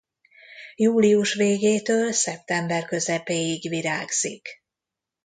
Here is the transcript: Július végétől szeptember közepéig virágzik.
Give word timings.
Július 0.75 1.33
végétől 1.33 2.11
szeptember 2.11 2.85
közepéig 2.85 3.69
virágzik. 3.69 4.47